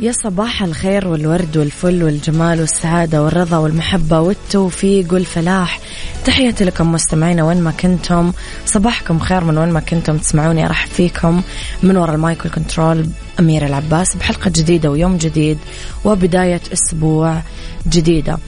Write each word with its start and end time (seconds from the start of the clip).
يا 0.00 0.12
صباح 0.12 0.62
الخير 0.62 1.08
والورد 1.08 1.56
والفل 1.56 2.02
والجمال 2.02 2.60
والسعادة 2.60 3.22
والرضا 3.22 3.56
والمحبة 3.56 4.20
والتوفيق 4.20 5.12
والفلاح. 5.12 5.80
تحياتي 6.24 6.64
لكم 6.64 6.92
مستمعينا 6.92 7.44
وين 7.44 7.60
ما 7.60 7.70
كنتم. 7.70 8.32
صباحكم 8.66 9.18
خير 9.18 9.44
من 9.44 9.58
وين 9.58 9.68
ما 9.68 9.80
كنتم. 9.80 10.18
تسمعوني 10.18 10.66
أرحب 10.66 10.88
فيكم. 10.88 11.42
من 11.82 11.96
وراء 11.96 12.14
ال 12.14 12.22
mic 12.22 12.44
وال 12.44 12.58
control 12.58 13.06
أميرة 13.40 13.66
العباس 13.66 14.16
بحلقة 14.16 14.50
جديدة 14.54 14.90
ويوم 14.90 15.16
جديد 15.16 15.58
وبداية 16.04 16.60
أسبوع 16.72 17.42
جديدة. 17.88 18.38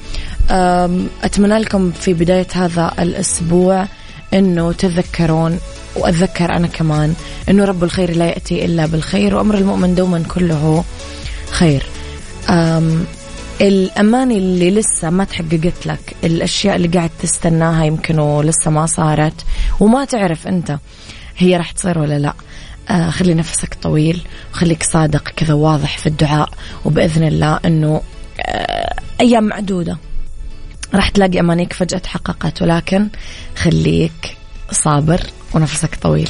أتمنى 1.23 1.59
لكم 1.59 1.91
في 1.91 2.15
بداية 2.15 2.47
هذا 2.53 2.93
الأسبوع 2.99 3.87
أنه 4.35 4.73
تذكرون 4.73 5.59
وأتذكر 5.97 6.57
أنا 6.57 6.67
كمان 6.67 7.15
أنه 7.49 7.65
رب 7.65 7.85
الخير 7.85 8.17
لا 8.17 8.27
يأتي 8.27 8.65
إلا 8.65 8.87
بالخير 8.87 9.35
وأمر 9.35 9.55
المؤمن 9.55 9.95
دوما 9.95 10.23
كله 10.29 10.85
خير. 11.59 11.83
أم 12.51 13.05
الأماني 13.61 14.39
اللي 14.39 14.71
لسه 14.71 15.11
ما 15.11 15.25
تحققت 15.25 15.87
لك 15.87 16.17
الأشياء 16.25 16.77
اللي 16.77 16.89
قاعد 16.89 17.11
تستناها 17.23 17.85
يمكن 17.85 18.19
ولسه 18.19 18.71
ما 18.71 18.87
صارت 18.87 19.45
وما 19.81 20.05
تعرف 20.05 20.47
أنت 20.47 20.79
هي 21.37 21.57
راح 21.57 21.71
تصير 21.71 21.99
ولا 21.99 22.19
لا. 22.19 22.33
آه 22.91 23.11
خلي 23.11 23.35
نفسك 23.35 23.75
طويل 23.83 24.23
وخليك 24.53 24.83
صادق 24.83 25.29
كذا 25.29 25.55
واضح 25.55 25.99
في 25.99 26.07
الدعاء 26.07 26.49
وبإذن 26.85 27.25
الله 27.27 27.61
أنه 27.65 28.03
آه 28.41 28.95
أيام 29.21 29.45
معدودة. 29.45 29.99
راح 30.95 31.09
تلاقي 31.09 31.41
أمانيك 31.41 31.73
فجأة 31.73 31.99
تحققت 31.99 32.63
ولكن 32.63 33.09
خليك 33.57 34.37
صابر 34.71 35.21
ونفسك 35.55 35.95
طويل. 35.95 36.29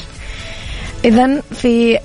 إذا 1.04 1.40
في 1.40 1.98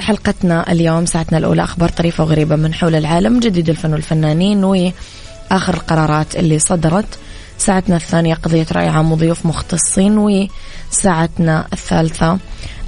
حلقتنا 0.00 0.72
اليوم 0.72 1.06
ساعتنا 1.06 1.38
الأولى 1.38 1.64
أخبار 1.64 1.88
طريفة 1.88 2.24
وغريبة 2.24 2.56
من 2.56 2.74
حول 2.74 2.94
العالم 2.94 3.40
جديد 3.40 3.68
الفن 3.68 3.92
والفنانين 3.92 4.64
وآخر 4.64 5.74
القرارات 5.74 6.36
اللي 6.36 6.58
صدرت. 6.58 7.18
ساعتنا 7.58 7.96
الثانية 7.96 8.34
قضية 8.34 8.66
رأي 8.72 8.88
عام 8.88 9.12
وضيوف 9.12 9.46
مختصين 9.46 10.18
وساعتنا 10.18 11.66
الثالثة 11.72 12.38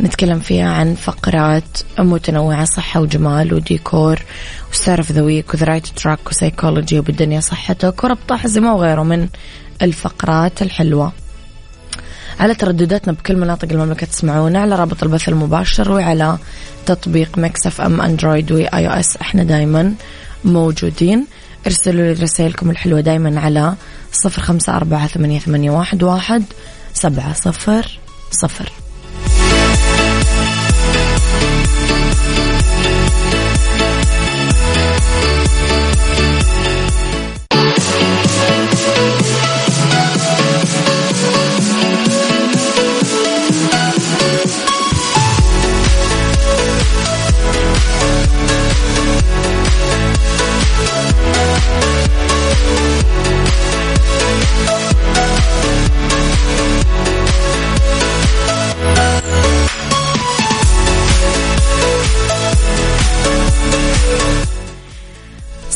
نتكلم 0.00 0.38
فيها 0.38 0.72
عن 0.72 0.94
فقرات 0.94 1.78
متنوعة 1.98 2.65
صحة 2.65 3.00
وجمال 3.00 3.54
وديكور 3.54 4.19
وستارف 4.72 5.12
ذا 5.12 5.22
ويك 5.22 5.54
وذا 5.54 5.66
رايت 5.66 5.87
تراك 5.87 6.19
وسيكولوجي 6.31 6.98
وبالدنيا 6.98 7.41
صحتك 7.41 8.04
وربط 8.04 8.32
حزمة 8.32 8.75
وغيره 8.75 9.03
من 9.03 9.28
الفقرات 9.82 10.62
الحلوة. 10.62 11.12
على 12.42 12.54
تردداتنا 12.54 13.12
بكل 13.12 13.36
مناطق 13.36 13.69
المملكة 13.72 14.06
تسمعونا 14.06 14.60
على 14.60 14.75
رابط 14.75 15.03
البث 15.03 15.28
المباشر 15.28 15.92
وعلى 15.92 16.38
تطبيق 16.86 17.38
Mix 17.38 17.81
FM 17.81 18.00
Android 18.00 18.53
و 18.53 18.87
iOS. 18.87 19.16
إحنا 19.16 19.42
دايما 19.42 19.94
موجودين. 20.44 21.26
ارسلوا 21.66 22.14
لي 22.14 22.22
رسائلكم 22.22 22.70
الحلوة 22.70 23.00
دايما 23.00 23.41
على 23.41 23.75
صفر 24.12 24.42
خمسة 24.42 24.76
أربعة 24.76 25.06
ثمانية, 25.06 25.70
واحد 25.70 26.44
سبعة 26.94 27.32
صفر 27.32 27.98
صفر. 28.30 28.72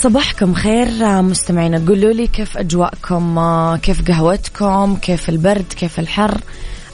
صباحكم 0.06 0.54
خير 0.54 0.88
مستمعينا. 1.22 1.82
قولوا 1.88 2.12
لي 2.12 2.26
كيف 2.26 2.58
أجواءكم؟ 2.58 3.40
كيف 3.76 4.08
قهوتكم؟ 4.08 4.96
كيف 4.96 5.28
البرد؟ 5.28 5.64
كيف 5.76 6.00
الحر؟ 6.00 6.40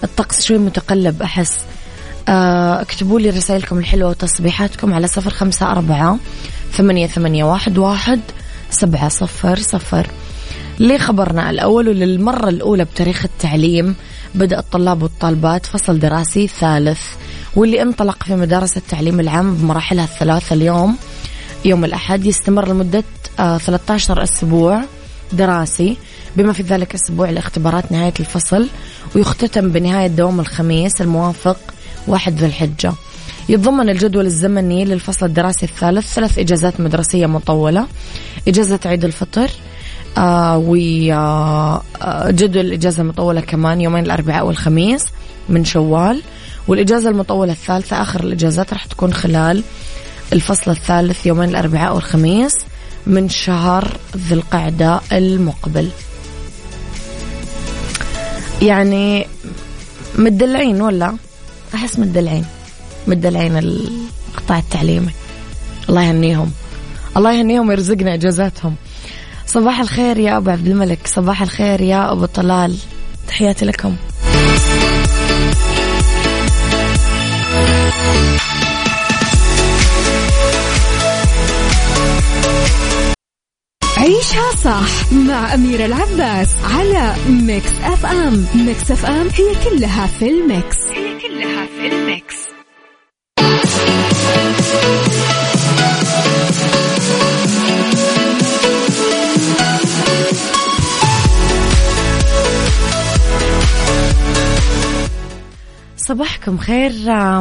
الطقس 0.04 0.42
شوي 0.42 0.58
متقلب 0.58 1.22
أحس. 1.22 1.58
آه، 2.28 2.80
اكتبوا 2.80 3.20
لي 3.20 3.30
رسائلكم 3.30 3.78
الحلوة 3.78 4.10
وتصبيحاتكم 4.10 4.94
على 4.94 5.06
صفر 5.06 5.30
خمسة 5.30 5.70
أربعة 5.72 6.18
ثمانية, 6.72 7.06
ثمانية 7.06 7.44
واحد, 7.44 7.78
واحد 7.78 8.20
سبعة 8.70 9.08
صفر 9.08 9.58
صفر. 9.58 10.06
لخبرنا 10.80 11.50
الأول 11.50 11.88
وللمرة 11.88 12.48
الأولى 12.48 12.84
بتاريخ 12.84 13.24
التعليم 13.24 13.94
بدأ 14.34 14.58
الطلاب 14.58 15.02
والطالبات 15.02 15.66
فصل 15.66 15.98
دراسي 15.98 16.46
ثالث 16.46 17.00
واللي 17.56 17.82
انطلق 17.82 18.22
في 18.22 18.36
مدارس 18.36 18.76
التعليم 18.76 19.20
العام 19.20 19.54
بمراحلها 19.54 20.04
الثلاثة 20.04 20.54
اليوم. 20.54 20.96
يوم 21.64 21.84
الأحد 21.84 22.26
يستمر 22.26 22.68
لمدة 22.68 23.04
13 23.36 24.20
آه، 24.20 24.22
أسبوع 24.22 24.82
دراسي. 25.32 25.96
بما 26.36 26.52
في 26.52 26.62
ذلك 26.62 26.94
أسبوع 26.94 27.30
لاختبارات 27.30 27.92
نهاية 27.92 28.12
الفصل 28.20 28.68
ويختتم 29.16 29.68
بنهاية 29.68 30.06
دوام 30.06 30.40
الخميس 30.40 31.00
الموافق 31.00 31.56
واحد 32.06 32.38
ذي 32.38 32.46
الحجة. 32.46 32.92
يتضمن 33.48 33.88
الجدول 33.88 34.26
الزمني 34.26 34.84
للفصل 34.84 35.26
الدراسي 35.26 35.66
الثالث 35.66 36.14
ثلاث 36.14 36.38
إجازات 36.38 36.81
مدرسية 36.81 37.26
مطولة. 37.26 37.87
إجازة 38.48 38.81
عيد 38.87 39.04
الفطر 39.04 39.50
آه 40.19 40.58
وجدول 40.58 41.12
آه, 41.12 41.82
آه، 42.02 42.60
الإجازة 42.60 43.02
المطولة 43.02 43.40
كمان 43.40 43.81
يومين 43.81 44.04
الأربعاء 44.04 44.46
والخميس 44.46 45.04
من 45.48 45.64
شوال. 45.64 46.22
والإجازة 46.69 47.10
المطولة 47.10 47.52
الثالثة 47.52 48.02
آخر 48.02 48.25
الإجازات 48.25 48.72
راح 48.72 48.84
تكون 48.84 49.12
خلال 49.12 49.62
الفصل 50.32 50.70
الثالث 50.70 51.26
يومين 51.26 51.49
الأربعاء 51.49 51.94
والخميس 51.94 52.52
من 53.06 53.29
شهر 53.29 53.96
ذي 54.17 54.34
القعدة 54.34 55.00
المقبل. 55.12 55.88
يعني 58.62 59.26
مدلعين 60.19 60.82
ولا؟ 60.82 61.17
أحس 61.75 61.99
مدلعين. 61.99 62.44
مدلعين 63.06 63.58
القطاع 63.58 64.58
التعليمي. 64.58 65.12
الله 65.88 66.02
يهنيهم. 66.02 66.52
الله 67.17 67.32
يهنيهم 67.32 67.69
ويرزقنا 67.69 68.14
إجازاتهم. 68.14 68.75
صباح 69.46 69.81
الخير 69.81 70.19
يا 70.19 70.37
أبو 70.37 70.50
عبد 70.50 70.67
الملك. 70.67 71.06
صباح 71.06 71.43
الخير 71.43 71.81
يا 71.81 72.12
أبو 72.12 72.25
طلال. 72.25 72.76
تحياتي 73.28 73.64
لكم. 73.64 73.96
عيشها 84.02 84.52
صح 84.64 85.12
مع 85.12 85.54
أميرة 85.54 85.87
العباس 85.87 86.49
على 86.64 87.14
Mix 87.28 87.72
FM. 87.82 88.46
Mix 88.54 88.90
FM 88.90 89.28
هي 89.28 89.70
كلها 89.70 90.06
في 90.06 90.28
ال 90.31 90.40
mix. 90.40 90.76
هي 90.87 91.19
كلها 91.20 91.66
في 91.66 91.87
ال 91.87 91.96
mix. 91.96 92.37
صباحكم 105.96 106.58
خير 106.58 106.93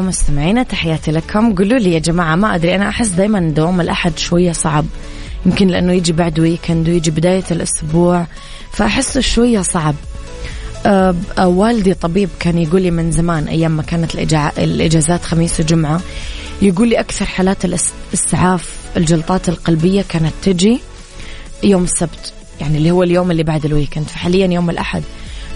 مستمعينا 0.02 0.64
تحياتي 0.64 1.12
لكم. 1.12 1.56
قولوا 1.56 1.80
لي 1.80 1.94
يا 1.94 2.00
جماعة 2.00 2.36
ما 2.36 2.56
أدري 2.56 2.76
أنا 2.76 2.90
أحس 2.90 3.08
دايما 3.08 3.40
دوام 3.40 3.82
الأحد 3.82 4.18
شوية 4.18 4.52
صعب. 4.52 4.86
يمكن 5.46 5.68
لأنه 5.68 5.94
يجي 5.94 6.12
بعد 6.12 6.40
weekend 6.40 6.90
ويجي 6.90 7.12
بداية 7.12 7.44
الأسبوع 7.52 8.26
فأحسه 8.72 9.22
شوية 9.22 9.62
صعب. 9.62 9.96
أه 10.86 11.16
والدي 11.40 11.94
طبيب 11.94 12.30
كان 12.40 12.58
يقول 12.58 12.82
لي 12.82 12.92
من 12.92 13.12
زمان 13.12 13.48
أيام 13.48 13.72
ما 13.78 13.84
كانت 13.84 14.16
الإجازات 14.58 15.24
خميس 15.24 15.60
وجمعة 15.60 16.02
يقول 16.62 16.88
لي 16.90 17.00
أكثر 17.00 17.26
حالات 17.26 17.66
الإسعاف 17.66 18.76
الجلطات 18.98 19.50
القلبية 19.50 20.04
كانت 20.10 20.34
تجي 20.44 20.80
يوم 21.64 21.84
السبت 21.84 22.34
يعني 22.62 22.78
اللي 22.78 22.92
هو 22.92 23.04
اليوم 23.04 23.32
اللي 23.32 23.44
بعد 23.44 23.66
ال 23.66 23.71
weekend 23.71 24.08
فحاليا 24.08 24.48
يوم 24.48 24.70
الأحد. 24.70 25.04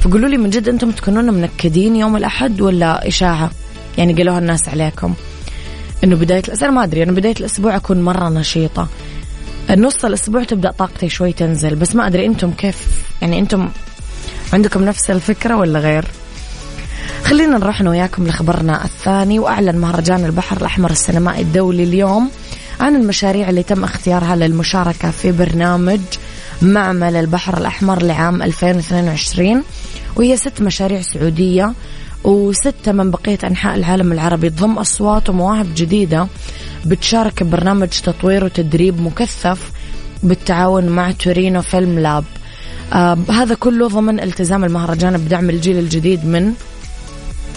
فقولوا 0.02 0.30
لي 0.30 0.38
من 0.38 0.50
جد 0.50 0.70
أنتم 0.70 0.92
تكونون 0.92 1.34
منكدين 1.34 1.96
يوم 1.96 2.18
الأحد 2.18 2.62
ولا 2.62 3.08
إشاعة؟ 3.08 3.52
يعني 3.98 4.14
قالوها 4.14 4.40
الناس 4.40 4.70
عليكم. 4.70 5.14
إنه 6.04 6.16
بداية 6.16 6.44
الأسبوع 6.48 6.70
ما 6.70 6.84
أدري 6.84 7.04
أنا 7.04 7.12
بداية 7.12 7.36
الأسبوع 7.40 7.76
أكون 7.76 8.02
مرة 8.02 8.30
نشيطة. 8.30 8.88
نص 9.70 10.06
الأسبوع 10.06 10.44
تبدأ 10.44 10.72
طاقتي 10.72 11.10
شوي 11.10 11.34
تنزل 11.34 11.76
بس 11.76 11.96
ما 11.96 12.08
أدري 12.08 12.26
أنتم 12.26 12.52
كيف 12.52 12.88
يعني 13.22 13.40
أنتم 13.40 13.70
عندكم 14.54 14.86
نفس 14.86 15.12
الفكرة 15.12 15.56
ولا 15.58 15.80
غير؟ 15.80 16.06
خلينا 17.24 17.58
نروح 17.58 17.82
أنا 17.82 17.90
وياكم 17.90 18.28
لخبرنا 18.28 18.86
الثاني 18.86 19.40
وأعلن 19.40 19.78
مهرجان 19.78 20.26
البحر 20.26 20.58
الأحمر 20.58 20.92
السينمائي 20.92 21.42
الدولي 21.42 21.84
اليوم 21.84 22.32
عن 22.80 22.96
المشاريع 22.96 23.50
اللي 23.50 23.64
تم 23.64 23.84
اختيارها 23.84 24.36
للمشاركة 24.36 25.12
في 25.12 25.32
برنامج 25.32 26.00
معمل 26.62 27.16
البحر 27.16 27.58
الأحمر 27.58 28.04
لعام 28.04 28.42
2022 28.44 29.64
وهي 30.16 30.38
ست 30.38 30.62
مشاريع 30.62 31.02
سعودية 31.02 31.74
وستة 32.26 32.92
من 32.92 33.12
بقية 33.12 33.38
أنحاء 33.44 33.76
العالم 33.76 34.12
العربي 34.12 34.50
تضم 34.50 34.78
أصوات 34.78 35.30
ومواهب 35.30 35.68
جديدة 35.76 36.28
بتشارك 36.86 37.44
ببرنامج 37.44 37.88
تطوير 37.88 38.44
وتدريب 38.44 39.02
مكثف 39.02 39.72
بالتعاون 40.24 40.86
مع 40.86 41.12
تورينو 41.12 41.62
فيلم 41.62 42.00
لاب. 42.00 42.24
آه 42.94 43.18
هذا 43.30 43.56
كله 43.56 43.88
ضمن 43.88 44.20
التزام 44.20 44.64
المهرجان 44.64 45.18
بدعم 45.18 45.50
الجيل 45.50 45.80
الجديد 45.80 46.26
من 46.26 46.54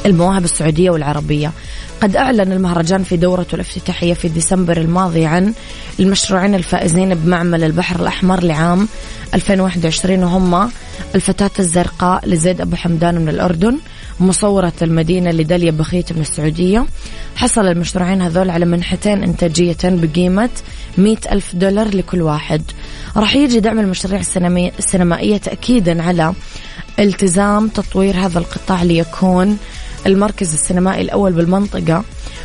المواهب 0.07 0.45
السعودية 0.45 0.91
والعربية. 0.91 1.53
قد 2.01 2.17
أعلن 2.17 2.53
المهرجان 2.53 3.03
في 3.03 3.17
دورته 3.17 3.55
الافتتاحية 3.55 4.15
في 4.15 4.29
ديسمبر 4.29 4.77
الماضي 4.77 5.27
عن 5.27 5.55
المشروعين 6.01 6.55
الفائزين 6.55 7.15
بمعمل 7.15 7.65
البحر 7.65 8.01
الأحمر 8.01 8.45
لعام 8.45 8.89
2021 9.35 10.25
وهم 10.25 10.71
الفتاة 11.15 11.51
الزرقاء 11.59 12.29
لزيد 12.29 12.61
أبو 12.61 12.77
حمدان 12.77 13.15
من 13.15 13.29
الأردن 13.29 13.79
مصورة 14.21 14.73
المدينة 14.83 15.31
لداليا 15.31 15.71
بخيت 15.71 16.13
من 16.13 16.21
السعودية. 16.21 16.87
حصل 17.37 17.67
المشروعين 17.67 18.23
هذول 18.23 18.51
على 18.51 18.65
منحتين 18.65 19.23
إنتاجية 19.23 19.77
بقيمة 19.85 20.51
مئة 20.99 21.33
ألف 21.33 21.55
دولار 21.55 21.97
لكل 21.97 22.23
واحد. 22.23 22.63
راح 23.17 23.37
يجي 23.37 23.61
دعم 23.61 23.79
المشاريع 23.79 24.21
السينمائية 24.79 25.37
تأكيدا 25.37 26.03
على 26.03 26.35
التزام 26.99 27.69
تطوير 27.69 28.17
هذا 28.17 28.39
القطاع 28.39 28.83
ليكون 28.83 29.59
المركز 30.07 30.53
السينمائي 30.53 31.03
الأول 31.03 31.33
بالمنطقة. 31.33 32.05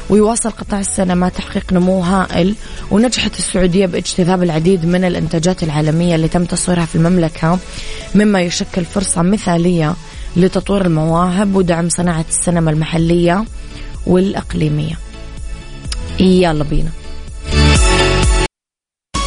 ويواصل 0.10 0.50
قطاع 0.52 0.80
السينما 0.80 1.30
تحقيق 1.30 1.74
نمو 1.74 2.02
هائل 2.02 2.56
ونجحت 2.92 3.38
السعودية 3.38 3.86
باجتذاب 3.86 4.44
العديد 4.44 4.86
من 4.86 5.04
الإنتاجات 5.04 5.64
العالمية 5.64 6.16
اللي 6.16 6.28
تم 6.28 6.46
تصويرها 6.46 6.86
في 6.86 6.96
المملكة 6.96 7.60
مما 8.16 8.42
يشكل 8.42 8.86
فرصة 8.86 9.22
مثالية 9.22 9.96
لتطوير 10.36 10.86
المواهب 10.86 11.56
ودعم 11.56 11.90
صناعة 11.90 12.26
السينما 12.30 12.72
المحلية 12.72 13.46
والإقليمية. 14.08 14.96
يلا 16.20 16.64
بينا. 16.64 16.90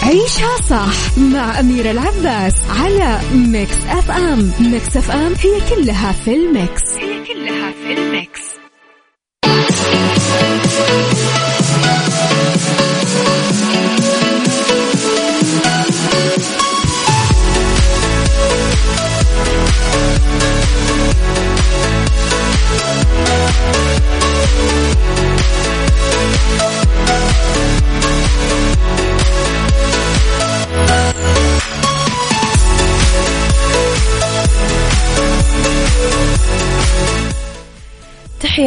عيشها 0.02 0.56
صح 0.70 1.18
مع 1.18 1.60
أميرة 1.60 1.90
العباس 1.90 2.54
على 2.70 3.20
Mix 3.34 3.76
FM. 3.88 4.52
Mix 4.60 4.96
FM 4.96 5.34
هي 5.34 5.60
كلها 5.74 6.12
في 6.12 6.34
ال 6.34 6.44
mix. 6.44 6.82
هي 6.94 7.24
كلها 7.24 7.72
في 7.72 7.92
ال 8.00 8.11
mix. 8.11 8.55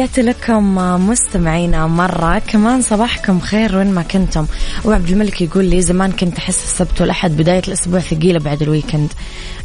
تحياتي 0.00 0.22
لكم 0.22 0.74
مستمعينا 1.08 1.86
مرة. 1.86 2.38
كمان 2.38 2.82
صباحكم 2.82 3.40
خير 3.40 3.76
وين 3.76 3.92
ما 3.92 4.02
كنتم. 4.02 4.46
وعبد 4.84 5.10
الملك 5.10 5.40
يقول 5.40 5.64
لي 5.64 5.82
زمان 5.82 6.12
كنت 6.12 6.38
أحس 6.38 6.64
السبت 6.64 7.00
والأحد 7.00 7.36
بداية 7.36 7.62
الأسبوع 7.68 8.00
ثقيلة 8.00 8.38
بعد 8.38 8.62
ال 8.62 8.68
weekend. 8.68 9.12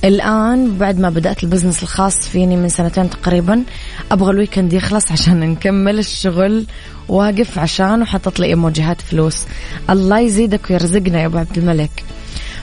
الآن 0.03 0.77
بعد 0.77 0.99
ما 0.99 1.09
بدأت 1.09 1.43
ال 1.43 1.48
business 1.48 1.83
الخاص 1.83 2.19
فيني 2.29 2.57
من 2.57 2.69
سنتين 2.69 3.09
تقريبا 3.09 3.63
أبغى 4.11 4.31
ال 4.31 4.36
weekend 4.37 4.73
يخلص 4.73 5.11
عشان 5.11 5.39
نكمل 5.39 5.99
الشغل. 5.99 6.65
واقف 7.09 7.59
عشان 7.59 8.01
وحطت 8.01 8.39
لي 8.39 8.45
إيموجيهات 8.45 9.01
فلوس. 9.01 9.43
الله 9.89 10.19
يزيدك 10.19 10.69
ويرزقنا 10.69 11.21
يا 11.21 11.25
أبو 11.25 11.37
عبد 11.37 11.57
الملك. 11.57 12.03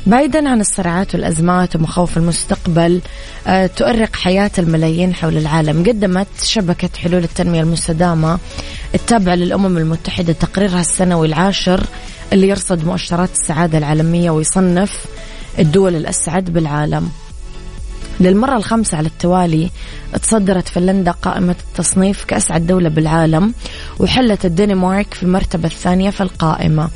بعيدا 0.06 0.48
عن 0.48 0.60
الصراعات 0.60 1.14
والأزمات 1.14 1.76
ومخاوف 1.76 2.16
المستقبل 2.16 3.00
آه، 3.46 3.66
تؤرق 3.66 4.16
حياة 4.16 4.50
الملايين 4.58 5.14
حول 5.14 5.36
العالم. 5.36 5.84
قدمت 5.84 6.26
شبكة 6.42 6.88
حلول 6.98 7.24
التنمية 7.24 7.60
المستدامة 7.60 8.38
التابعة 8.94 9.34
للأمم 9.34 9.78
المتحدة 9.78 10.32
تقريرها 10.32 10.80
السنوي 10.80 11.26
العاشر 11.26 11.86
اللي 12.32 12.48
يرصد 12.48 12.84
مؤشرات 12.84 13.30
السعادة 13.32 13.78
العالمية 13.78 14.30
ويصنف 14.30 15.04
الدول 15.58 15.96
الأسعد 15.96 16.44
بالعالم. 16.44 17.10
للمرة 18.20 18.56
الخامسة 18.56 18.98
على 18.98 19.06
التوالي 19.06 19.70
تصدرت 20.22 20.68
فنلندا 20.68 21.10
قائمة 21.10 21.56
التصنيف 21.68 22.24
كأسعد 22.24 22.66
دولة 22.66 22.88
بالعالم 22.88 23.54
وحلت 24.00 24.44
الدنمارك 24.44 25.14
في 25.14 25.22
المرتبة 25.22 25.68
الثانية 25.68 26.10
في 26.10 26.20
القائمة. 26.20 26.90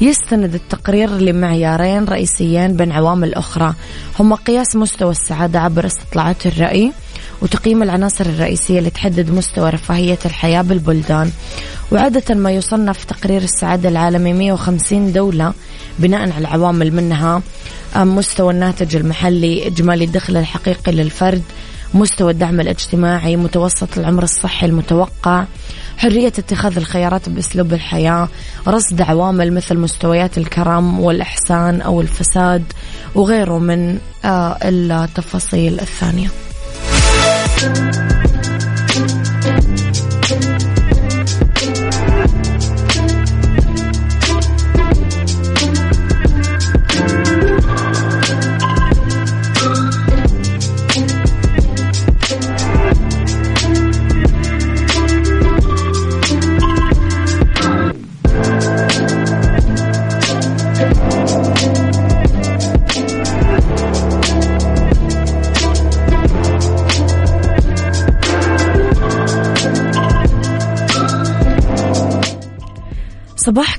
يستند 0.00 0.54
التقرير 0.54 1.10
لمعيارين 1.10 2.04
رئيسيين 2.04 2.76
بين 2.76 2.92
عوامل 2.92 3.34
أخرى 3.34 3.74
هما 4.20 4.36
قياس 4.36 4.76
مستوى 4.76 5.10
السعادة 5.10 5.60
عبر 5.60 5.86
استطلاعات 5.86 6.46
الرأي 6.46 6.92
وتقييم 7.42 7.82
العناصر 7.82 8.26
الرئيسية 8.26 8.78
اللي 8.78 8.90
تحدد 8.90 9.30
مستوى 9.30 9.70
رفاهية 9.70 10.18
الحياة 10.24 10.62
بالبلدان. 10.62 11.30
وعادة 11.92 12.34
ما 12.34 12.50
يصنف 12.50 13.04
تقرير 13.04 13.42
السعادة 13.42 13.88
العالمي 13.88 14.32
150 14.32 15.12
دولة 15.12 15.52
بناء 15.98 16.32
على 16.32 16.48
عوامل 16.48 16.92
منها 16.92 17.42
مستوى 17.96 18.52
الناتج 18.52 18.96
المحلي 18.96 19.66
إجمالي 19.66 20.04
الدخل 20.04 20.36
الحقيقي 20.36 20.92
للفرد 20.92 21.42
مستوى 21.94 22.32
الدعم 22.32 22.60
الاجتماعي 22.60 23.36
متوسط 23.36 23.98
العمر 23.98 24.22
الصحي 24.22 24.66
المتوقع 24.66 25.44
حرية 25.98 26.26
اتخاذ 26.26 26.76
الخيارات 26.76 27.28
بأسلوب 27.28 27.72
الحياة 27.72 28.28
رصد 28.68 29.00
عوامل 29.00 29.52
مثل 29.52 29.76
مستويات 29.78 30.38
الكرم 30.38 31.00
والإحسان 31.00 31.80
أو 31.80 32.00
الفساد 32.00 32.64
وغيره 33.14 33.58
من 33.58 33.98
آه، 34.24 34.58
التفاصيل 37.56 37.70
الثانية 37.70 38.15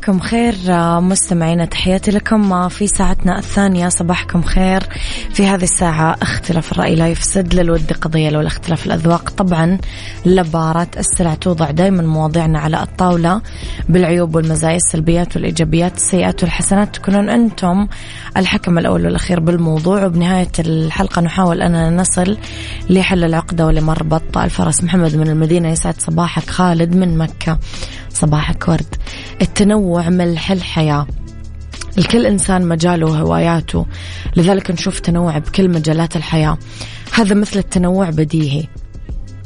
صباحكم 0.08 0.28
خير 0.28 0.56
آه، 0.70 1.00
مستمعينا 1.00 1.66
تحياتي 1.66 2.12
لكم 2.12 2.54
آه، 2.54 2.68
في 2.68 2.88
ساعتنا 2.88 3.40
الثانية 3.40 3.90
صباحكم 3.90 4.42
خير. 4.42 4.84
في 5.34 5.48
هذه 5.48 5.64
الساعة 5.64 6.16
اختلاف 6.22 6.72
الرأي 6.72 6.96
لا 6.96 7.08
يفسد 7.08 7.54
للود 7.54 7.94
قضية 7.94 8.30
لو 8.30 8.48
اختلاف 8.48 8.86
الأذواق. 8.86 9.30
طبعا 9.30 9.78
لبارة 10.26 10.88
السلع 10.98 11.34
توضع 11.34 11.72
دائما 11.72 12.04
مواضيعنا 12.04 12.60
على 12.60 12.84
الطاولة 12.84 13.42
بالعيوب 13.90 14.36
والمزايا 14.36 14.76
السلبيات 14.76 15.36
والإيجابيات 15.36 15.96
السيئات 15.96 16.44
والحسنات. 16.44 16.96
تكونون 16.96 17.30
أنتم 17.30 17.88
الحكم 18.38 18.78
الأول 18.78 19.06
والأخير 19.06 19.40
بالموضوع. 19.40 20.06
وبنهاية 20.06 20.52
الحلقة 20.60 21.22
نحاول 21.22 21.62
أننا 21.62 21.90
نصل 21.90 22.38
لحل 22.90 23.24
العقدة 23.24 23.66
ولمربط 23.66 24.38
الفرس. 24.38 24.84
محمد 24.84 25.16
من 25.16 25.28
المدينة 25.28 25.70
يسعد 25.70 26.02
صباحك. 26.02 26.50
خالد 26.50 26.96
من 26.96 27.18
مكة. 27.18 27.60
صباحك 28.18 28.68
ورد. 28.68 28.96
التنوع 29.42 30.10
ملح 30.10 30.52
الحياة. 30.52 31.08
لكل 31.98 32.26
إنسان 32.26 32.68
مجاله 32.68 33.06
وهواياته 33.06 33.86
لذلك 34.36 34.72
نشوف 34.72 35.00
تنوع 35.00 35.38
بكل 35.38 35.70
مجالات 35.70 36.16
الحياة. 36.16 36.58
هذا 37.14 37.36
مثل 37.36 37.60
التنوع 37.60 38.10
بديهي. 38.10 38.68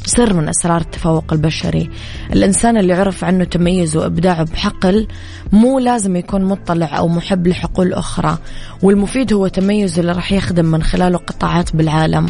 سر 0.06 0.34
من 0.34 0.50
أسرار 0.50 0.82
التفوق 0.82 1.34
البشري. 1.34 1.90
الإنسان 2.34 2.78
اللي 2.78 2.94
عرف 2.94 3.24
عنه 3.24 3.44
تميزه 3.44 4.00
وإبداعه 4.00 4.44
بحقل 4.44 5.08
مو 5.52 5.80
لازم 5.80 6.16
يكون 6.16 6.46
مطلع 6.46 6.98
أو 6.98 7.08
محب 7.08 7.48
لحقول 7.48 7.94
أخرى. 7.94 8.38
والمفيد 8.84 9.34
هو 9.34 9.48
تميزه 9.48 10.02
اللي 10.02 10.12
راح 10.12 10.32
يخدم 10.32 10.66
من 10.66 10.84
خلاله 10.84 11.18
قطاعات 11.18 11.76
بالعالم. 11.76 12.26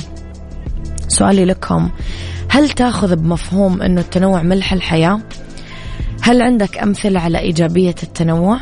سؤالي 1.07 1.45
لكم 1.45 1.89
هل 2.49 2.69
تأخذ 2.69 3.15
بمفهوم 3.15 3.81
أنه 3.81 4.01
التنوع 4.01 4.41
ملح 4.41 4.73
الحياة؟ 4.73 5.19
هل 6.21 6.41
عندك 6.41 6.77
أمثلة 6.77 7.19
على 7.19 7.39
إيجابية 7.39 7.95
التنوع؟ 8.03 8.59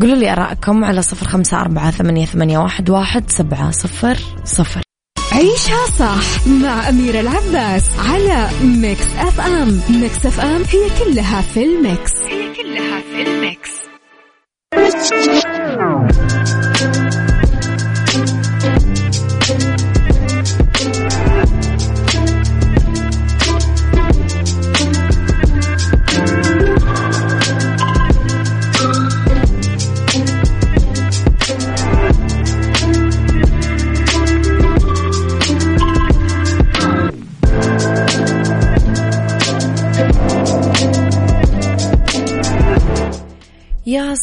قولوا 0.00 0.16
لي 0.16 0.32
أراءكم 0.32 0.84
على 0.84 1.02
صفر 1.02 1.26
خمسة 1.26 1.60
أربعة 1.60 1.90
ثمانية, 1.90 2.26
ثمانية 2.26 2.58
واحد, 2.58 2.90
واحد 2.90 3.30
سبعة 3.30 3.70
صفر 3.70 4.18
صفر. 4.44 4.80
عيشها 5.32 5.86
صح 5.98 6.46
مع 6.46 6.88
أميرة 6.88 7.20
العباس 7.20 7.90
على 7.98 8.48
Mix 8.64 9.06
FM 9.18 9.80
Mix 9.90 10.26
FM 10.26 10.62
هي 10.62 11.04
كلها 11.04 11.40
في 11.40 11.64
ال 11.64 11.74
mix. 11.74 12.12
هي 12.22 12.54
كلها 12.54 13.00
في 13.00 13.22
ال 13.22 13.32
mix. 13.32 13.70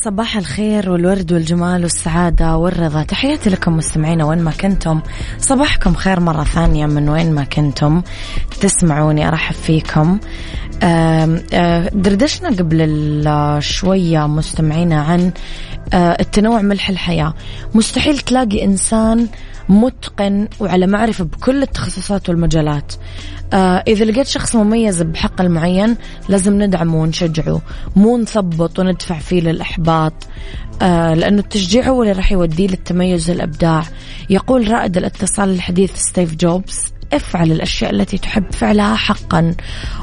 صباح 0.03 0.37
الخير 0.37 0.89
والورد 0.89 1.33
والجمال 1.33 1.83
والسعادة 1.83 2.57
والرضا. 2.57 3.03
تحياتي 3.03 3.49
لكم 3.49 3.77
مستمعينا 3.77 4.25
وين 4.25 4.39
ما 4.39 4.51
كنتم. 4.51 5.01
صباحكم 5.39 5.93
خير 5.93 6.19
مرة 6.19 6.43
ثانية 6.43 6.85
من 6.85 7.09
وين 7.09 7.33
ما 7.33 7.43
كنتم. 7.43 8.01
تسمعوني 8.61 9.27
أرحب 9.27 9.55
فيكم. 9.55 10.19
دردشنا 11.93 12.49
قبل 12.49 13.25
شوية 13.59 14.27
مستمعينا 14.27 15.01
عن 15.01 15.31
التنوع 15.93 16.61
ملح 16.61 16.89
الحياة. 16.89 17.33
مستحيل 17.75 18.19
تلاقي 18.19 18.63
إنسان 18.63 19.27
متقن 19.71 20.47
وعلى 20.59 20.87
معرفة 20.87 21.23
بكل 21.23 21.63
التخصصات 21.63 22.29
والمجالات. 22.29 22.93
آه 23.53 23.83
إذا 23.87 24.05
لقيت 24.05 24.27
شخص 24.27 24.55
مميز 24.55 25.01
بحق 25.01 25.41
المعين 25.41 25.97
لازم 26.29 26.63
ندعمه 26.63 27.01
ونشجعه. 27.01 27.61
مو 27.95 28.17
نثبط 28.17 28.79
وندفع 28.79 29.19
فيه 29.19 29.41
للإحباط. 29.41 30.13
آه 30.81 31.13
لأنه 31.13 31.39
التشجيع 31.39 31.87
هو 31.87 32.01
اللي 32.01 32.13
راح 32.13 32.31
يوديه 32.31 32.67
للتميز 32.67 33.29
والإبداع. 33.29 33.83
يقول 34.29 34.71
رائد 34.71 34.97
الاتصال 34.97 35.49
الحديث 35.49 35.95
ستيف 35.95 36.35
جوبز 36.35 36.77
افعل 37.13 37.51
الأشياء 37.51 37.91
التي 37.91 38.17
تحب 38.17 38.51
فعلها 38.51 38.95
حقا 38.95 39.55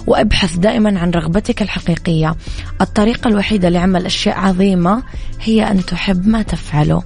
وأبحث 0.06 0.56
دائما 0.56 0.98
عن 0.98 1.10
رغبتك 1.10 1.62
الحقيقية. 1.62 2.34
الطريقة 2.80 3.28
الوحيدة 3.28 3.68
لعمل 3.68 4.06
أشياء 4.06 4.38
عظيمة 4.38 5.02
هي 5.40 5.70
أن 5.70 5.84
تحب 5.84 6.26
ما 6.26 6.42
تفعله. 6.42 7.02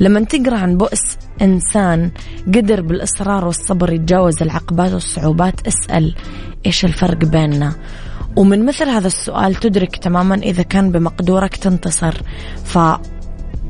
لما 0.00 0.20
تقرأ 0.20 0.58
عن 0.58 0.76
بؤس 0.76 1.18
إنسان 1.42 2.10
قدر 2.46 2.80
بالإصرار 2.80 3.44
والصبر 3.44 3.92
يتجاوز 3.92 4.42
العقبات 4.42 4.92
والصعوبات 4.92 5.66
اسأل 5.66 6.14
إيش 6.66 6.84
الفرق 6.84 7.24
بيننا؟ 7.24 7.74
ومن 8.36 8.66
مثل 8.66 8.88
هذا 8.88 9.06
السؤال 9.06 9.54
تدرك 9.54 9.96
تماما 9.96 10.34
إذا 10.34 10.62
كان 10.62 10.92
بمقدورك 10.92 11.56
تنتصر. 11.56 12.14
ف 12.64 12.78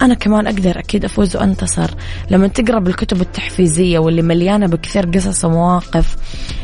أنا 0.02 0.14
كمان 0.14 0.46
أقدر 0.46 0.78
أكيد 0.78 1.04
أفوز 1.04 1.36
وأنتصر. 1.36 1.90
لما 2.30 2.46
تقرأ 2.46 2.78
بالكتب 2.78 3.20
التحفيزية 3.20 3.98
واللي 3.98 4.22
مليانة 4.22 4.66
بكثير 4.66 5.06
قصص 5.06 5.44
ومواقف 5.44 6.16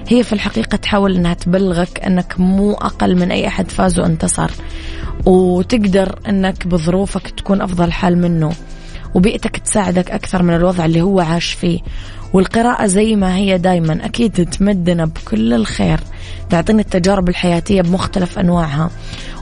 هي 0.09 0.23
في 0.23 0.33
الحقيقة 0.33 0.76
تحاول 0.76 1.17
أنها 1.17 1.35
تبلغك 1.35 2.00
أنك 2.00 2.35
مو 2.41 2.73
أقل 2.73 3.17
من 3.17 3.31
أي 3.31 3.47
أحد 3.47 3.71
فاز 3.71 4.00
وأنتصر. 4.00 4.50
وتقدر 5.26 6.19
أنك 6.29 6.67
بظروفك 6.67 7.31
تكون 7.31 7.62
أفضل 7.62 7.93
حال 7.93 8.19
منه 8.19 8.53
وبيئتك 9.14 9.57
تساعدك 9.57 10.11
أكثر 10.11 10.43
من 10.43 10.55
الوضع 10.55 10.85
اللي 10.85 11.03
هو 11.03 11.21
عاش 11.21 11.53
فيه. 11.53 11.81
والقراءة 12.33 12.87
زي 12.87 13.17
ما 13.17 13.37
هي 13.37 13.59
دايما 13.59 14.07
أكيد 14.07 14.49
تمدنا 14.49 15.05
بكل 15.05 15.53
الخير 15.53 16.00
تعطينا 16.50 16.81
التجارب 16.81 17.29
الحياتية 17.29 17.83
بمختلف 17.83 18.38
أنواعها. 18.38 18.91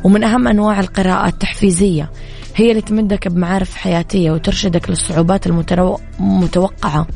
ومن 0.05 0.25
أهم 0.25 0.49
أنواع 0.49 0.81
القراءة 0.81 1.29
التحفيزية. 1.29 2.11
هي 2.55 2.71
اللي 2.71 2.83
تمدك 2.83 3.29
بمعارف 3.29 3.77
حياتية 3.77 4.31
وترشدك 4.31 4.91
للصعوبات 4.91 5.47
المتوقعة 6.21 7.07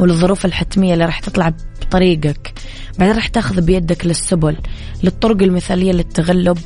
وللظروف 0.00 0.44
الحتمية 0.44 0.94
اللي 0.94 1.04
راح 1.04 1.20
تطلع 1.20 1.52
بطريقك. 1.82 2.54
بعدين 2.98 3.14
راح 3.14 3.28
تاخذ 3.28 3.60
بيدك 3.60 4.06
للسبل 4.06 4.56
للطرق 5.02 5.42
المثالية 5.42 5.92
للتغلب 5.92 6.58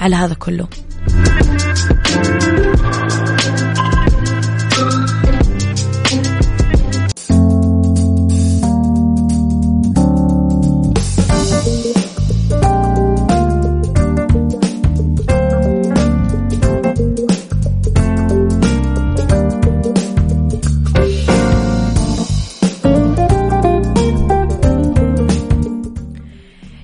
على 0.00 0.16
هذا 0.16 0.34
كله. 0.34 0.66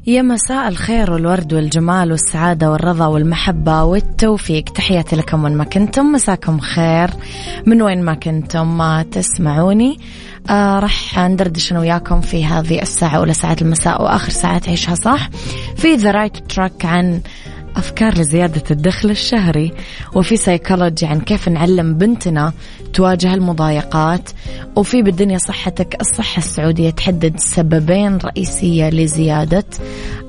يا 0.08 0.22
مساء 0.22 0.68
الخير 0.68 1.12
والورد 1.12 1.54
والجمال 1.54 2.10
والسعادة 2.10 2.70
والرضا 2.70 3.06
والمحبة 3.06 3.84
والتوفيق. 3.84 4.64
تحياتي 4.64 5.16
لكم 5.16 5.44
وين 5.44 5.56
ما 5.56 5.64
كنتم 5.64 6.12
مساكم 6.12 6.58
خير. 6.58 7.10
من 7.66 7.82
وين 7.82 8.02
ما 8.02 8.14
كنتم 8.14 8.78
ما 8.78 9.02
تسمعوني. 9.02 9.98
آه 10.50 10.78
رح 10.78 11.18
ندردش 11.18 11.72
أنا 11.72 11.80
وياكم 11.80 12.20
في 12.20 12.44
هذه 12.44 12.82
الساعة 12.82 13.16
أولى 13.16 13.34
ساعات 13.34 13.62
المساء 13.62 14.02
وآخر 14.02 14.30
ساعات 14.30 14.68
عيشها 14.68 14.94
صح 14.94 15.28
في 15.76 15.94
the 15.94 16.10
right 16.10 16.36
track 16.36 16.84
عن 16.84 17.20
أفكار 17.76 18.18
لزيادة 18.18 18.62
الدخل 18.70 19.10
الشهري. 19.10 19.72
وفي 20.14 20.36
سيكولوجي 20.36 21.06
عن 21.06 21.20
كيف 21.20 21.48
نعلم 21.48 21.94
بنتنا 21.94 22.52
تواجه 22.92 23.34
المضايقات. 23.34 24.30
وفي 24.76 25.02
بالدنيا 25.02 25.38
صحتك 25.38 26.00
الصحة 26.00 26.38
السعودية 26.38 26.90
تحدد 26.90 27.36
سببين 27.38 28.16
رئيسية 28.16 28.90
لزيادة 28.90 29.64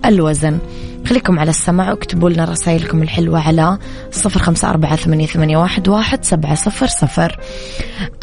الوزن. 0.05 0.59
خليكم 1.07 1.39
على 1.39 1.49
السمع 1.49 1.89
واكتبوا 1.89 2.29
لنا 2.29 2.45
رسائلكم 2.45 3.03
الحلوة 3.03 3.39
على 3.39 3.77
صفر 4.11 4.39
خمسة 4.39 4.69
أربعة 4.69 4.95
ثمانية, 4.95 5.57
واحد, 5.57 6.23
سبعة 6.23 6.55
صفر 6.55 6.87
صفر. 6.87 7.39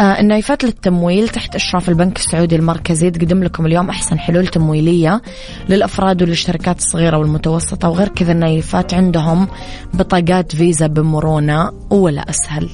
آه 0.00 0.20
النايفات 0.20 0.64
للتمويل 0.64 1.28
تحت 1.28 1.54
إشراف 1.54 1.88
البنك 1.88 2.16
السعودي 2.16 2.56
المركزي 2.56 3.10
تقدم 3.10 3.44
لكم 3.44 3.66
اليوم 3.66 3.88
أحسن 3.88 4.18
حلول 4.18 4.46
تمويلية 4.46 5.22
للأفراد 5.68 6.22
والشركات 6.22 6.78
الصغيرة 6.78 7.18
والمتوسطة 7.18 7.88
وغير 7.88 8.08
كذا 8.08 8.32
النايفات 8.32 8.94
عندهم 8.94 9.48
بطاقات 9.94 10.56
فيزا 10.56 10.86
بمرونة 10.86 11.70
ولا 11.90 12.30
أسهل. 12.30 12.68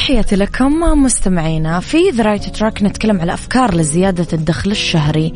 تحياتي 0.00 0.36
لكم 0.36 0.80
مستمعينا. 1.02 1.80
في 1.80 2.10
the 2.10 2.24
right 2.24 2.56
track 2.56 2.82
نتكلم 2.82 3.20
على 3.20 3.34
أفكار 3.34 3.74
لزيادة 3.74 4.26
الدخل 4.32 4.70
الشهري. 4.70 5.34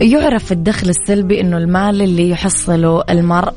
يعرف 0.00 0.52
الدخل 0.52 0.88
السلبي 0.88 1.40
إنه 1.40 1.56
المال 1.56 2.02
اللي 2.02 2.30
يحصله 2.30 3.04
المرء. 3.10 3.52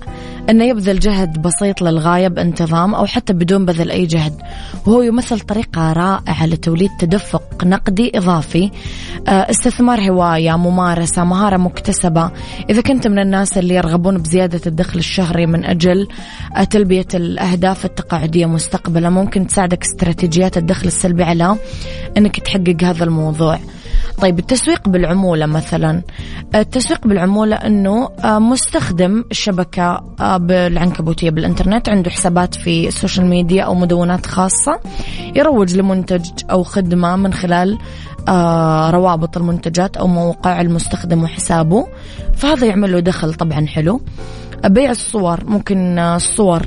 إنه 0.50 0.64
يبذل 0.64 1.00
جهد 1.00 1.42
بسيط 1.42 1.82
للغاية 1.82 2.28
بانتظام 2.28 2.96
أو 2.96 3.06
حتى 3.06 3.34
بدون 3.34 3.66
بذل 3.66 3.92
أي 3.92 4.06
جهد. 4.06 4.34
وهو 4.86 5.02
يمثل 5.02 5.40
طريقة 5.40 5.94
رائعة 5.94 6.46
لتوليد 6.46 6.90
تدفق 7.00 7.64
نقدي 7.64 8.18
إضافي 8.18 8.72
آه، 9.28 9.32
استثمار 9.32 10.12
هواية 10.12 10.58
ممارسة 10.58 11.24
مهارة 11.24 11.58
مكتسبة. 11.58 12.32
إذا 12.70 12.82
كنت 12.82 13.08
من 13.08 13.20
الناس 13.20 13.58
اللي 13.58 13.76
يرغبون 13.76 14.18
بزيادة 14.18 14.62
الدخل 14.66 15.00
الشهري 15.00 15.46
من 15.46 15.66
أجل 15.66 16.08
آه، 16.56 16.64
تلبية 16.64 17.08
الأهداف 17.14 17.86
التقاعدية 17.86 18.46
مستقبلا 18.46 19.10
ممكن 19.10 19.48
تساعدك 19.48 19.84
استراتيجيات 19.84 20.58
الدخل 20.58 20.88
السلبي 20.88 21.24
على 21.24 21.56
إنك 22.18 22.40
تحقق 22.40 22.84
هذا 22.84 23.04
الموضوع. 23.04 23.60
طيب 24.22 24.40
التسويق 24.40 24.90
بالعمولة 24.90 25.46
مثلا. 25.46 26.02
التسويق 26.56 27.08
بالعمولة 27.08 27.56
أنه 27.56 28.10
آه، 28.24 28.40
مستخدم 28.40 29.24
الشبكة 29.32 30.04
آه، 30.20 30.38
بالعنكبوتية 30.38 31.30
بالإنترنت 31.30 31.90
عنده 31.90 32.10
حسابات 32.10 32.56
في 32.56 32.88
ال 32.88 32.93
social 32.93 33.26
media 33.26 33.64
أو 33.64 33.76
مدونات 33.76 34.26
خاصة 34.26 34.80
يروج 35.36 35.78
لمنتج 35.78 36.30
أو 36.52 36.64
خدمة 36.64 37.16
من 37.16 37.34
خلال 37.34 37.78
آه، 38.28 38.90
روابط 38.92 39.38
المنتجات 39.38 39.98
أو 39.98 40.08
موقع 40.08 40.62
المستخدم 40.62 41.24
وحسابه. 41.24 41.88
فهذا 42.36 42.68
يعمل 42.68 42.92
له 42.92 43.00
دخل 43.00 43.34
طبعا 43.34 43.66
حلو. 43.68 44.02
بيع 44.66 44.92
الصور 44.92 45.44
ممكن 45.46 46.00
الصور 46.00 46.62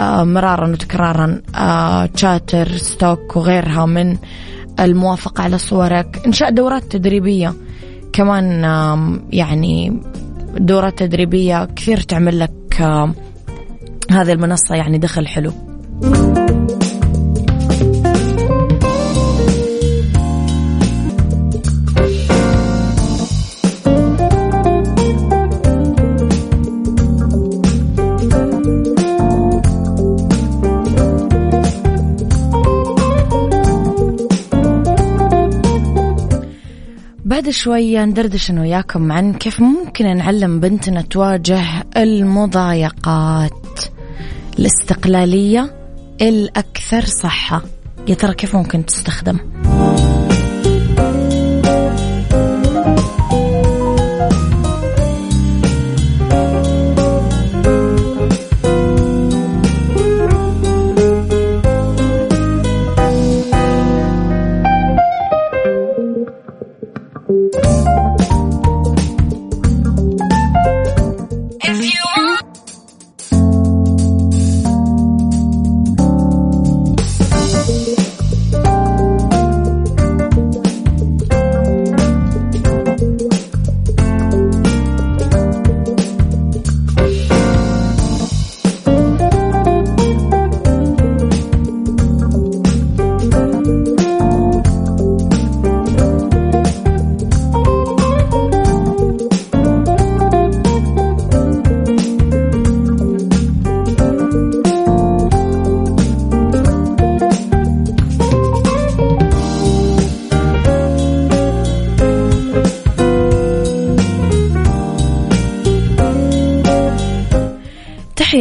مرارا 0.00 0.68
وتكرارا 0.68 1.40
تشاتر 2.14 2.76
ستوك 2.76 3.36
وغيرها 3.36 3.86
من 3.86 4.16
الموافقة 4.80 5.42
على 5.42 5.58
صورك 5.58 6.22
إنشاء 6.26 6.50
دورات 6.50 6.82
تدريبية. 6.82 7.54
كمان 8.12 8.64
يعني 9.32 10.00
دورات 10.58 10.98
تدريبية 10.98 11.64
كثير 11.64 12.00
تعمل 12.00 12.38
لك 12.38 12.80
هذه 14.10 14.32
المنصة 14.32 14.74
يعني 14.74 14.98
دخل 14.98 15.26
حلو. 15.26 15.52
بعد 37.40 37.50
شوي 37.50 38.04
ندردش 38.04 38.50
أنا 38.50 38.60
وياكم 38.60 39.12
عن 39.12 39.34
كيف 39.34 39.60
ممكن 39.60 40.16
نعلم 40.16 40.60
بنتنا 40.60 41.02
تواجه 41.02 41.62
المضايقات 41.96 43.80
الاستقلالية 44.58 45.74
الأكثر 46.20 47.04
صحة 47.04 47.62
يا 48.08 48.14
ترى 48.14 48.34
كيف 48.34 48.56
ممكن 48.56 48.86
تستخدم؟ 48.86 49.38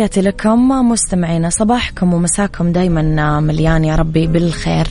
تحياتي 0.10 0.30
لكم 0.30 0.70
مستمعينا 0.90 1.50
صباحكم 1.50 2.14
ومساكم 2.14 2.72
دايما 2.72 3.40
مليان 3.40 3.86
يا 3.86 3.96
ربي 3.96 4.28
بالخير. 4.28 4.88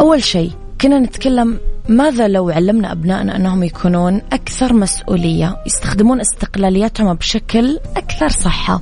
أول 0.00 0.22
شيء 0.22 0.50
كنا 0.80 0.98
نتكلم 0.98 1.60
ماذا 1.90 2.28
لو 2.28 2.50
علمنا 2.50 2.92
أبنائنا 2.92 3.36
أنهم 3.36 3.62
يكونون 3.62 4.22
أكثر 4.32 4.72
مسؤولية 4.72 5.56
يستخدمون 5.66 6.20
استقلاليتهم 6.20 7.14
بشكل 7.14 7.78
أكثر 7.96 8.28
صحة؟ 8.28 8.80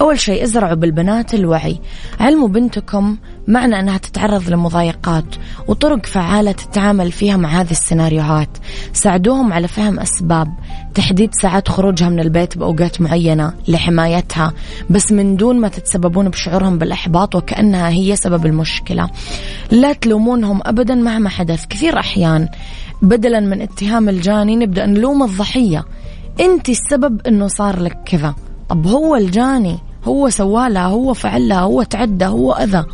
أول 0.00 0.20
شيء 0.20 0.42
ازرعوا 0.42 0.74
بالبنات 0.74 1.34
الوعي. 1.34 1.78
علموا 2.20 2.48
بنتكم 2.48 3.16
معنى 3.48 3.80
أنها 3.80 3.98
تتعرض 3.98 4.50
لمضايقات 4.50 5.24
وطرق 5.68 6.06
فعالة 6.06 6.52
تتعامل 6.52 7.12
فيها 7.12 7.36
مع 7.36 7.48
هذه 7.48 7.70
السيناريوهات. 7.70 8.58
ساعدوهم 8.92 9.52
على 9.52 9.68
فهم 9.68 10.00
أسباب 10.00 10.48
تحديد 10.94 11.34
ساعات 11.34 11.68
خروجها 11.68 12.08
من 12.08 12.20
البيت 12.20 12.58
بأوقات 12.58 13.00
معينة 13.00 13.52
لحمايتها 13.68 14.52
بس 14.90 15.12
من 15.12 15.36
دون 15.36 15.60
ما 15.60 15.68
تتسببون 15.68 16.28
بشعورهم 16.28 16.78
بالإحباط 16.78 17.34
وكأنها 17.34 17.88
هي 17.88 18.16
سبب 18.16 18.46
المشكلة. 18.46 19.10
لا 19.70 19.92
تلومونهم 19.92 20.60
أبدا 20.64 20.94
مهما 20.94 21.28
حدث. 21.28 21.66
كثير 21.66 21.98
أحيان 21.98 22.31
بدلا 23.02 23.40
من 23.40 23.60
اتهام 23.60 24.08
الجاني 24.08 24.56
نبدأ 24.56 24.86
نلوم 24.86 25.22
الضحية. 25.22 25.84
أنت 26.40 26.68
السبب 26.68 27.20
إنه 27.26 27.46
صار 27.46 27.80
لك 27.80 27.98
كذا. 28.04 28.34
طب 28.68 28.86
هو 28.86 29.16
الجاني؟ 29.16 29.78
هو 30.04 30.28
سوالها 30.28 30.86
هو 30.86 31.14
فعلها 31.14 31.60
هو 31.60 31.82
تعدى 31.82 32.24
هو 32.24 32.52
أذى. 32.52 32.84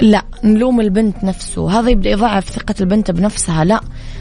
لا 0.00 0.22
نلوم 0.44 0.80
البنت 0.80 1.24
نفسه. 1.24 1.80
هذا 1.80 1.90
يبدأ 1.90 2.10
يضعف 2.10 2.50
ثقة 2.50 2.74
البنت 2.80 3.10
بنفسها. 3.10 3.64
لا 3.64 3.80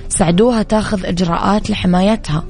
ساعدوها 0.09 0.63
تاخذ 0.63 1.05
إجراءات 1.05 1.69
لحمايتها. 1.69 2.43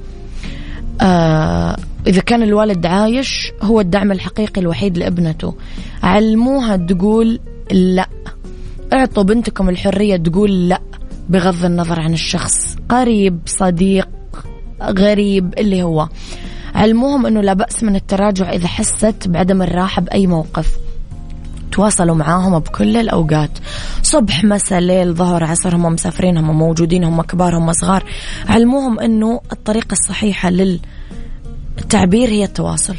آه 1.01 1.77
إذا 2.07 2.21
كان 2.21 2.43
الوالد 2.43 2.85
عايش 2.85 3.51
هو 3.61 3.79
الدعم 3.79 4.11
الحقيقي 4.11 4.61
الوحيد 4.61 4.97
لابنته. 4.97 5.53
علموها 6.03 6.75
تقول 6.75 7.39
لا. 7.71 8.07
اعطوا 8.93 9.23
بنتكم 9.23 9.69
الحرية 9.69 10.17
تقول 10.17 10.69
لا. 10.69 10.81
بغض 11.29 11.65
النظر 11.65 11.99
عن 11.99 12.13
الشخص 12.13 12.77
قريب 12.89 13.39
صديق 13.45 14.07
غريب 14.81 15.53
اللي 15.57 15.83
هو. 15.83 16.09
علموهم 16.75 17.25
أنه 17.25 17.41
لا 17.41 17.53
بأس 17.53 17.83
من 17.83 17.95
التراجع 17.95 18.51
إذا 18.51 18.67
حست 18.67 19.27
بعدم 19.27 19.61
الراحة 19.61 20.01
بأي 20.01 20.27
موقف. 20.27 20.77
تواصلوا 21.71 22.15
معاهم 22.15 22.59
بكل 22.59 22.97
الأوقات. 22.97 23.51
صبح 24.03 24.43
مساء 24.43 24.79
ليل 24.79 25.13
ظهر 25.13 25.43
عصر 25.43 25.75
هم 25.75 25.85
مسافرين 25.85 26.37
هم 26.37 26.57
موجودين 26.57 27.03
هم 27.03 27.21
كبار 27.21 27.57
هم 27.57 27.73
صغار 27.73 28.03
علموهم 28.49 28.99
أنه 28.99 29.41
الطريقة 29.51 29.91
الصحيحة 29.91 30.49
للتعبير 30.49 32.29
هي 32.29 32.43
التواصل. 32.43 32.95